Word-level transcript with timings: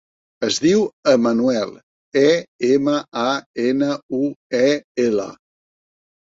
Es 0.45 0.55
diu 0.61 0.85
Emanuel: 1.11 1.73
e, 2.21 2.31
ema, 2.69 2.95
a, 3.25 3.27
ena, 3.67 3.91
u, 4.23 4.23
e, 4.63 4.67
ela. 5.07 5.29